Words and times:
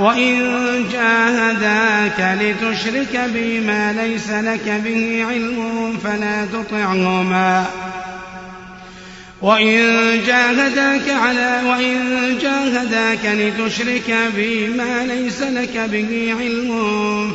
وإن 0.00 0.38
جاهداك 0.92 2.38
لتشرك 2.40 3.30
بما 3.34 3.92
ليس 3.92 4.30
لك 4.30 4.82
به 4.84 5.24
علم 5.28 5.98
فلا 6.04 6.46
تطعهما. 6.46 7.66
وإن 9.42 9.76
جاهداك 10.26 11.10
على 11.10 11.60
وإن 11.66 11.98
جاهداك 12.42 13.24
لتشرك 13.24 14.16
بما 14.36 15.06
ليس 15.06 15.42
لك 15.42 15.88
به 15.92 16.34
علم 16.40 16.72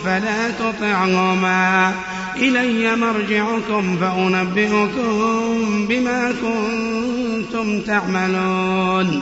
فلا 0.05 0.49
تطعهما. 0.59 1.93
إلي 2.37 2.95
مرجعكم 2.95 3.97
فأنبئكم 3.97 5.85
بما 5.89 6.33
كنتم 6.41 7.81
تعملون. 7.81 9.21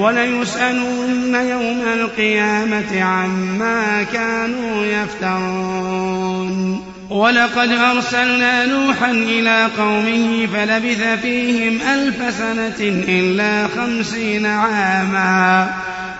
وليسألن 0.00 1.34
يوم 1.34 1.82
القيامة 1.94 3.02
عما 3.02 4.02
كانوا 4.12 4.84
يفترون. 4.86 6.84
ولقد 7.10 7.68
أرسلنا 7.68 8.66
نوحا 8.66 9.10
إلى 9.10 9.68
قومه 9.78 10.46
فلبث 10.54 11.20
فيهم 11.22 11.78
ألف 11.94 12.34
سنة 12.38 13.04
إلا 13.08 13.68
خمسين 13.76 14.46
عاما. 14.46 15.70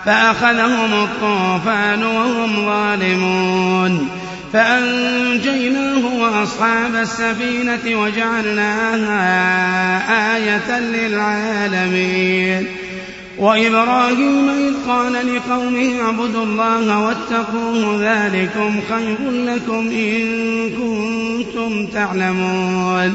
فأخذهم 0.05 0.93
الطوفان 1.03 2.03
وهم 2.03 2.65
ظالمون. 2.65 4.09
فأنجيناه 4.53 6.05
وأصحاب 6.15 6.95
السفينة 6.95 8.01
وجعلناها 8.01 9.15
آية 10.35 10.79
للعالمين. 10.79 12.67
وإبراهيم 13.39 14.49
إذ 14.49 14.73
قال 14.87 15.13
لقومه 15.13 16.01
اعبدوا 16.01 16.43
الله 16.43 16.99
واتقوه 16.99 17.97
ذلكم 18.01 18.79
خير 18.89 19.31
لكم 19.31 19.87
إن 19.87 20.69
كنتم 20.69 21.87
تعلمون. 21.87 23.13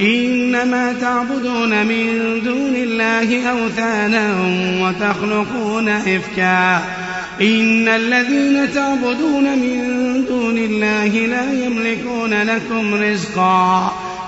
إنما 0.00 0.92
تعبدون 0.92 1.86
من 1.86 2.40
دون 2.44 2.74
الله 2.76 3.50
أوثانا 3.50 4.34
وتخلقون 4.80 5.88
إفكا. 5.88 6.76
إن 7.40 7.88
الذين 7.88 8.72
تعبدون 8.74 9.58
من 9.58 9.78
دون 10.28 10.58
الله 10.58 11.06
لا 11.06 11.64
يملكون 11.64 12.42
لكم 12.42 12.94
رزقا. 12.94 14.11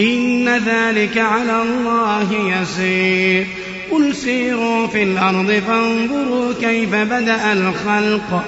إن 0.00 0.48
ذلك 0.48 1.18
على 1.18 1.62
الله 1.62 2.60
يسير. 2.62 3.46
قل 3.90 4.14
سيروا 4.14 4.86
في 4.86 5.02
الأرض 5.02 5.62
فانظروا 5.68 6.52
كيف 6.60 6.94
بدأ 6.94 7.52
الخلق. 7.52 8.44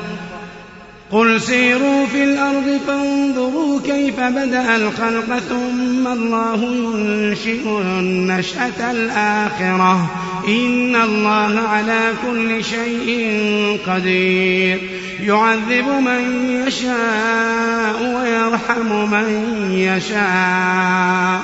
قل 1.11 1.41
سيروا 1.41 2.07
في 2.07 2.25
الأرض 2.25 2.81
فانظروا 2.87 3.81
كيف 3.81 4.21
بدأ 4.21 4.77
الخلق 4.77 5.39
ثم 5.39 6.07
الله 6.07 6.65
ينشئ 6.65 7.69
النشأة 7.69 8.91
الآخرة. 8.91 10.11
إن 10.49 10.97
الله 10.97 11.61
على 11.61 12.13
كل 12.27 12.65
شيء 12.65 13.39
قدير. 13.87 15.02
يعذب 15.23 15.89
من 15.89 16.45
يشاء 16.67 18.03
ويرحم 18.03 19.11
من 19.11 19.29
يشاء. 19.71 21.41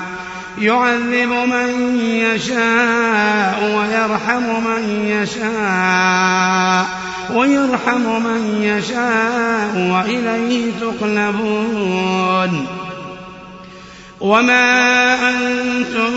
يعذب 0.59 1.29
من 1.29 2.01
يشاء 2.01 3.77
ويرحم 3.79 4.65
من 4.65 5.07
يشاء. 5.07 6.87
ويرحم 7.35 8.23
من 8.23 8.59
يشاء 8.63 9.91
وإليه 9.93 10.73
تقلبون. 10.81 12.67
وما 14.21 15.15
أنتم 15.31 16.11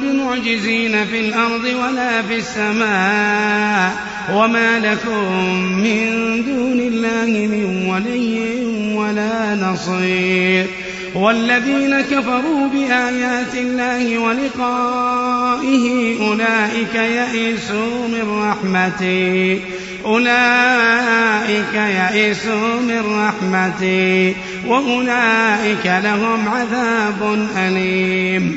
بمعجزين 0.00 1.04
في 1.04 1.20
الأرض 1.20 1.64
ولا 1.64 2.22
في 2.22 2.36
السماء. 2.36 4.17
وما 4.34 4.78
لكم 4.78 5.32
من 5.62 6.06
دون 6.46 6.80
الله 6.80 7.46
من 7.46 7.86
ولي 7.88 8.38
ولا 8.96 9.54
نصير. 9.54 10.66
والذين 11.14 12.00
كفروا 12.00 12.68
بآيات 12.68 13.54
الله 13.54 14.18
ولقائه 14.18 16.14
أولئك 16.28 16.94
يئسوا 16.94 18.08
من 18.08 18.48
رحمتي. 18.48 19.60
أولئك 20.04 21.74
يئسوا 21.74 22.80
من 22.80 23.28
رحمتي. 23.28 24.34
وأولئك 24.66 25.86
لهم 25.86 26.48
عذاب 26.48 27.48
أليم. 27.56 28.56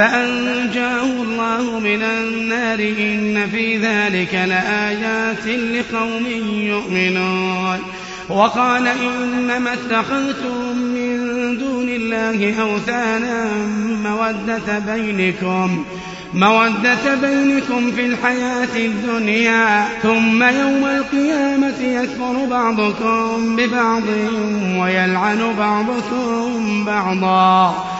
فأنجاه 0.00 1.02
الله 1.02 1.78
من 1.78 2.02
النار 2.02 2.78
إن 2.78 3.48
في 3.52 3.76
ذلك 3.76 4.34
لآيات 4.34 5.46
لقوم 5.46 6.26
يؤمنون. 6.52 7.78
وقال 8.28 8.86
إنما 8.86 9.72
اتخذتم 9.72 10.78
من 10.78 11.18
دون 11.58 11.88
الله 11.88 12.60
أوثانا 12.60 13.50
مودة 14.04 14.78
بينكم 14.78 15.84
مودة 16.34 17.14
بينكم 17.14 17.90
في 17.90 18.06
الحياة 18.06 18.76
الدنيا 18.76 19.88
ثم 20.02 20.42
يوم 20.42 20.84
القيامة 20.84 21.80
يكفر 21.80 22.44
بعضكم 22.50 23.56
ببعض 23.56 24.02
ويلعن 24.78 25.54
بعضكم 25.58 26.84
بعضا. 26.84 27.99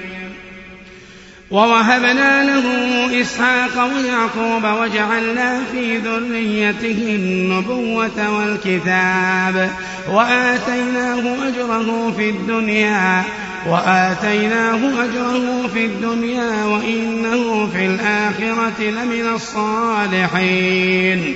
ووهبنا 1.51 2.43
له 2.43 2.63
إسحاق 3.21 3.89
ويعقوب 3.93 4.63
وجعلنا 4.81 5.61
في 5.71 5.97
ذريته 5.97 7.15
النبوة 7.15 8.37
والكتاب 8.37 9.71
وآتيناه 10.09 11.47
أجره 11.47 12.13
في 12.17 12.29
الدنيا 12.29 13.23
وآتيناه 13.67 15.03
أجره 15.03 15.67
في 15.73 15.85
الدنيا 15.85 16.65
وإنه 16.65 17.69
في 17.73 17.85
الآخرة 17.85 18.81
لمن 18.81 19.25
الصالحين 19.35 21.35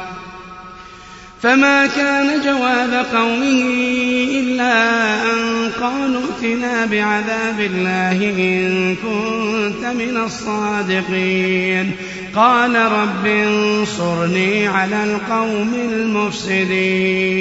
فما 1.43 1.87
كان 1.87 2.41
جواب 2.45 3.05
قومه 3.15 3.63
إلا 4.39 4.73
أن 5.23 5.69
قالوا 5.81 6.21
ائتنا 6.21 6.85
بعذاب 6.85 7.59
الله 7.59 8.11
إن 8.11 8.95
كنت 8.95 9.85
من 9.85 10.17
الصادقين. 10.25 11.91
قال 12.35 12.75
رب 12.75 13.25
انصرني 13.25 14.67
على 14.67 15.03
القوم 15.03 15.73
المفسدين. 15.91 17.31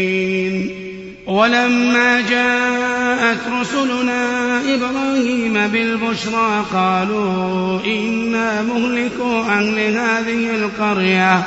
ولما 1.26 2.20
جاءت 2.20 3.39
رسلنا 3.60 4.60
إبراهيم 4.74 5.67
بالبشرى 5.72 6.65
قالوا 6.72 7.81
إنا 7.86 8.63
مهلكو 8.63 9.41
أهل 9.41 9.79
هذه 9.79 10.51
القرية. 10.55 11.43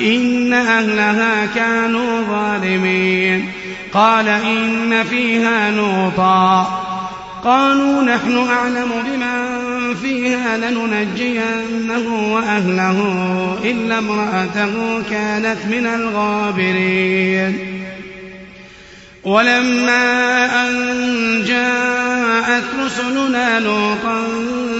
إن 0.00 0.52
أهلها 0.52 1.46
كانوا 1.46 2.22
ظالمين. 2.22 3.52
قال 3.92 4.28
إن 4.28 5.04
فيها 5.10 5.70
لوطا. 5.70 6.62
قالوا 7.44 8.02
نحن 8.02 8.46
أعلم 8.50 8.90
بمن 9.06 9.42
فيها 9.94 10.56
لننجينه 10.56 12.32
وأهله 12.34 12.98
إلا 13.64 13.98
امرأته 13.98 15.02
كانت 15.10 15.58
من 15.70 15.86
الغابرين. 15.86 17.58
ولما 19.24 20.44
أن 20.62 20.76
جاءت 21.46 22.64
رسلنا 22.84 23.60
لوطا 23.60 24.22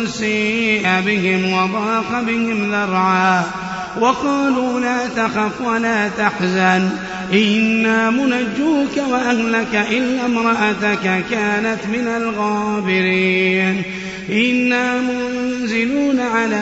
سيء 0.07 1.00
بهم 1.07 1.52
وضاق 1.52 2.21
بهم 2.26 2.73
ذرعا. 2.73 3.42
وقالوا 4.01 4.81
لا 4.81 5.07
تخف 5.17 5.61
ولا 5.61 6.09
تحزن. 6.09 6.89
إنا 7.33 8.11
منجوك 8.11 8.97
وأهلك 9.11 9.87
إلا 9.91 10.27
امرأتك 10.27 11.25
كانت 11.31 11.79
من 11.93 12.09
الغابرين. 12.17 13.83
إنا 14.31 15.01
منزلون 15.01 16.21
على 16.21 16.57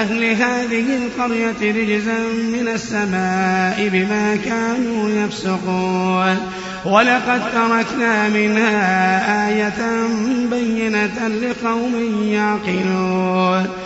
أهل 0.00 0.24
هذه 0.24 0.84
القرية 0.96 1.72
رجزا 1.82 2.18
من 2.52 2.68
السماء 2.74 3.88
بما 3.92 4.36
كانوا 4.44 5.10
يفسقون. 5.10 6.36
ولقد 6.84 7.42
تركنا 7.52 8.28
منها 8.28 9.48
آية 9.48 10.06
بينة 10.50 11.28
لقوم 11.28 12.22
يعقلون. 12.22 13.85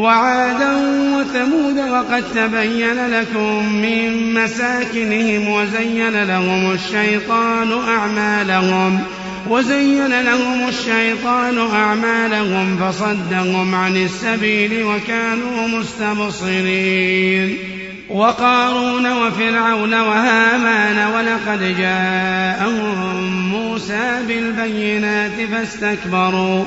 وعادا 0.00 0.76
وثمود 1.16 1.78
وقد 1.78 2.24
تبين 2.34 3.06
لكم 3.06 3.72
من 3.72 4.34
مساكنهم 4.34 5.48
وزين 5.48 6.22
لهم 6.24 6.72
الشيطان 6.72 7.72
أعمالهم 7.88 9.00
وزين 9.48 10.22
لهم 10.22 10.68
الشيطان 10.68 11.58
أعمالهم 11.58 12.76
فصدهم 12.76 13.74
عن 13.74 13.96
السبيل 13.96 14.84
وكانوا 14.84 15.68
مستبصرين. 15.68 17.58
وقارون 18.10 19.12
وفرعون 19.12 19.94
وهامان 19.94 21.12
ولقد 21.14 21.76
جاءهم 21.78 23.48
موسى 23.52 24.20
بالبينات 24.28 25.32
فاستكبروا 25.52 26.64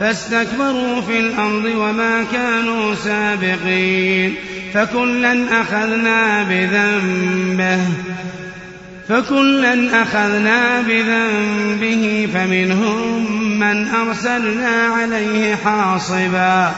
فاستكبروا 0.00 1.00
في 1.00 1.20
الأرض 1.20 1.64
وما 1.64 2.24
كانوا 2.32 2.94
سابقين 2.94 4.34
فكلا 4.74 5.60
أخذنا 5.60 6.42
بذنبه 6.42 7.80
فكلا 9.08 10.02
أخذنا 10.02 10.80
بذنبه 10.80 12.28
فمنهم 12.34 13.58
من 13.58 13.88
أرسلنا 13.88 14.86
عليه 14.86 15.54
حاصبا 15.54 16.72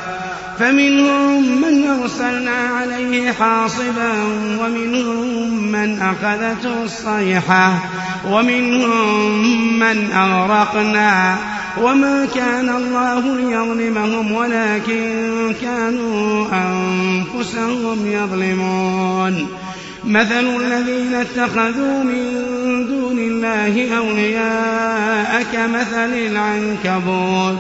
فمنهم 0.59 1.61
من 1.63 1.87
أرسلنا 2.03 2.57
عليه 2.57 3.33
حاصبا 3.33 4.13
ومنهم 4.61 5.73
من 5.73 6.03
أخذته 6.03 6.83
الصيحة 6.85 7.79
ومنهم 8.27 9.79
من 9.79 10.13
أغرقنا. 10.13 11.39
وما 11.79 12.27
كان 12.35 12.69
الله 12.69 13.37
ليظلمهم 13.37 14.33
ولكن 14.33 15.55
كانوا 15.63 16.47
أنفسهم 16.53 18.07
يظلمون. 18.07 19.47
مثل 20.05 20.47
الذين 20.61 21.15
اتخذوا 21.15 22.05
من 22.05 22.87
دون 22.89 23.19
الله 23.19 23.97
أولياء 23.99 25.47
كمثل 25.53 26.15
العنكبوت. 26.15 27.59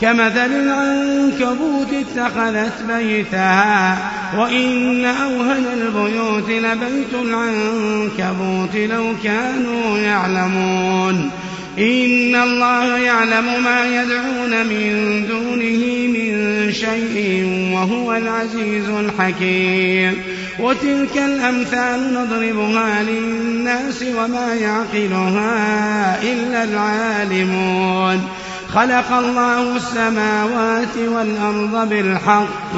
كمثل 0.00 0.50
العنكبوت 0.52 1.88
اتخذت 1.92 2.82
بيتها 2.88 3.98
وإن 4.38 5.04
أوهن 5.04 5.64
البيوت 5.74 6.48
لبيت 6.48 7.14
العنكبوت 7.14 8.76
لو 8.76 9.04
كانوا 9.24 9.98
يعلمون. 9.98 11.30
إن 11.78 12.36
الله 12.36 12.98
يعلم 12.98 13.62
ما 13.64 14.02
يدعون 14.02 14.66
من 14.66 15.24
دونه 15.28 16.06
من 16.06 16.72
شيء 16.72 17.44
وهو 17.74 18.14
العزيز 18.14 18.88
الحكيم 18.88 20.22
وتلك 20.58 21.16
الأمثال 21.16 22.14
نضربها 22.14 23.02
للناس 23.02 24.02
وما 24.02 24.54
يعقلها 24.54 26.22
إلا 26.22 26.64
العالمون 26.64 28.28
خلق 28.68 29.12
الله 29.12 29.76
السماوات 29.76 30.96
والأرض 30.96 31.88
بالحق 31.88 32.76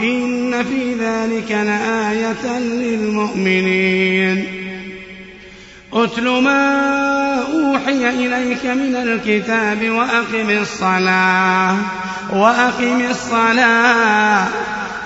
إن 0.00 0.64
في 0.64 0.94
ذلك 0.94 1.50
لآية 1.50 2.58
للمؤمنين 2.58 4.63
أتل 5.94 6.28
ما 6.28 7.38
أوحي 7.52 8.08
إليك 8.08 8.66
من 8.66 8.96
الكتاب 8.96 9.90
وأقم 9.90 10.50
الصلاة 10.50 11.76
وأقم 12.32 13.00
الصلاة. 13.10 14.46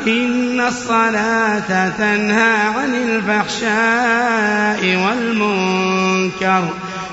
إن 0.06 0.60
الصلاة 0.60 1.88
تنهى 1.88 2.52
عن 2.52 2.94
الفحشاء 2.94 4.80
والمنكر. 5.06 6.64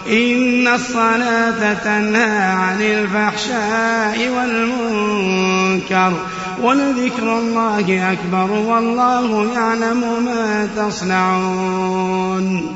إن 0.10 0.68
الصلاة 0.68 1.74
تنهى 1.74 2.42
عن 2.42 2.82
الفحشاء 2.82 4.30
والمنكر. 4.30 6.14
ولذكر 6.62 7.40
الله 7.40 8.12
أكبر 8.12 8.52
والله 8.52 9.54
يعلم 9.54 10.26
ما 10.26 10.70
تصنعون. 10.78 12.76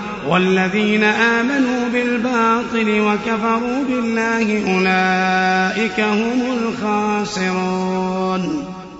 والذين 0.27 1.03
آمنوا 1.03 1.89
بالباطل 1.93 3.01
وكفروا 3.01 3.83
بالله 3.89 4.63
أولئك 4.75 5.99
هم 5.99 6.41
الخاسرون 6.57 8.41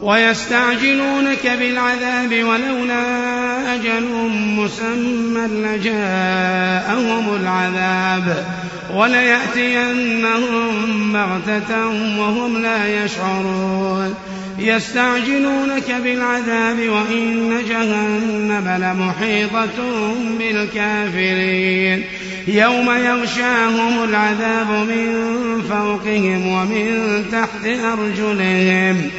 ويستعجلونك 0.02 1.48
بالعذاب 1.60 2.44
ولولا 2.44 3.04
أجل 3.76 4.08
مسمى 4.32 5.48
لجاءهم 5.48 7.36
العذاب 7.42 8.46
وليأتينهم 8.94 10.70
بغتة 11.14 11.88
وهم 12.20 12.62
لا 12.62 13.04
يشعرون 13.06 14.16
يستعجلونك 14.64 15.92
بالعذاب 16.04 16.80
وإن 16.90 17.62
جهنم 17.70 18.78
لمحيطة 18.82 19.78
بالكافرين. 20.40 22.04
يوم 22.48 22.92
يغشاهم 22.92 24.04
العذاب 24.04 24.70
من 24.70 25.32
فوقهم 25.70 26.48
ومن 26.48 27.24
تحت 27.32 27.66
أرجلهم. 27.66 29.10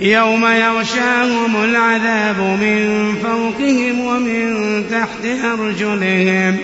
يوم 0.00 0.46
يغشاهم 0.46 1.64
العذاب 1.64 2.40
من 2.40 3.14
فوقهم 3.22 4.00
ومن 4.00 4.84
تحت 4.90 5.44
أرجلهم. 5.44 6.56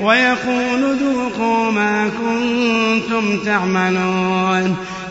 ويقول 0.00 0.96
ذوقوا 0.96 1.70
ما 1.70 2.08
كنتم 2.08 3.38
تعملون. 3.38 4.76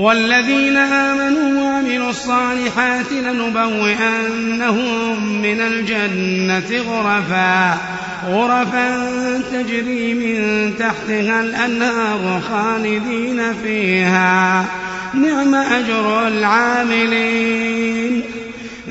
والذين 0.00 0.76
آمنوا 0.76 1.62
وعملوا 1.62 2.10
الصالحات 2.10 3.12
لنبوئنهم 3.12 4.78
من 5.42 5.60
الجنة 5.60 6.82
غرفا 6.88 7.78
غرفا 8.26 9.08
تجري 9.52 10.14
من 10.14 10.72
تحتها 10.78 11.40
الأنهار 11.40 12.40
خالدين 12.50 13.54
فيها. 13.62 14.64
نعم 15.14 15.54
أجر 15.54 16.28
العاملين. 16.28 17.69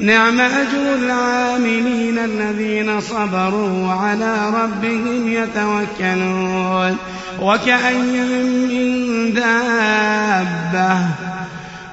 نعم 0.02 0.42
أجر 0.42 0.96
العاملين 0.96 2.20
الذين 2.20 3.02
صبروا 3.02 3.88
وعلى 3.88 4.54
ربهم 4.64 5.28
يتوكلون. 5.28 6.98
وكأي 7.42 7.96
من 7.96 9.34
دابة 9.34 10.98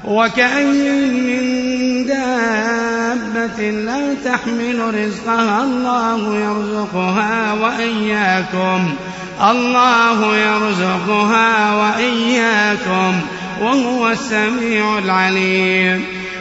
وكأي 0.04 0.90
من 1.10 1.42
دابة 2.06 3.70
لا 3.70 4.14
تحمل 4.24 4.94
رزقها. 4.94 5.64
الله 5.64 6.36
يرزقها 6.38 7.52
وإياكم. 7.52 8.94
الله 9.50 10.36
يرزقها 10.36 11.74
وإياكم. 11.74 13.20
وهو 13.60 14.10
السميع 14.10 14.98
العليم. 14.98 16.15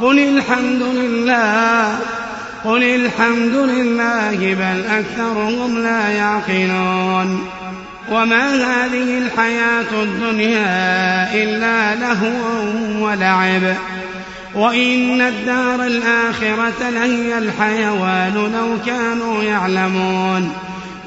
قل 0.00 0.18
الحمد 0.18 0.82
لله 0.82 1.98
قل 2.64 2.82
الحمد 2.82 3.54
لله 3.54 4.36
بل 4.54 4.84
أكثرهم 4.90 5.78
لا 5.78 6.08
يعقلون. 6.08 7.48
وما 8.10 8.54
هذه 8.54 9.18
الحياة 9.18 10.02
الدنيا 10.02 11.34
إلا 11.34 11.94
لهو 11.94 12.64
ولعب. 13.06 13.74
وإن 14.54 15.20
الدار 15.20 15.86
الآخرة 15.86 16.90
لهي 16.90 17.38
الحيوان 17.38 18.34
لو 18.34 18.76
كانوا 18.86 19.42
يعلمون. 19.42 20.52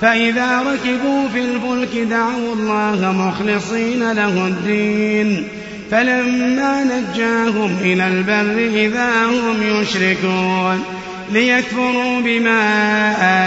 فإذا 0.02 0.60
ركبوا 0.60 1.30
في 1.34 1.40
الفلك 1.40 1.98
دعوا 1.98 2.56
الله 2.56 3.12
مخلصين 3.12 4.12
له 4.12 4.48
الدين. 4.48 5.48
فلما 5.92 6.84
نجاهم 6.84 7.78
إلى 7.82 8.08
البر 8.08 8.58
إذا 8.76 9.26
هم 9.26 9.82
يشركون 9.82 10.84
ليكفروا 11.32 12.22
بما 12.22 12.62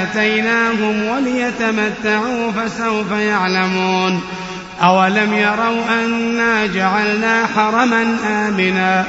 آتيناهم 0.02 1.05
وليتمتعوا 1.05 2.52
فسوف 2.52 3.11
يعلمون 3.11 4.20
أولم 4.83 5.35
يروا 5.35 6.05
أنا 6.05 6.66
جعلنا 6.66 7.46
حرما 7.46 8.16
آمنا 8.26 9.05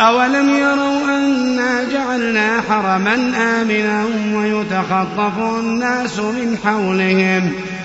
أولم 0.00 0.50
يروا 0.50 1.04
أنا 1.04 1.84
جعلنا 1.92 2.60
حرما 2.68 3.14
آمنا 3.36 4.04
ويتخطف 4.34 5.38
الناس 5.38 6.18
من 6.18 6.58
حولهم 6.64 7.52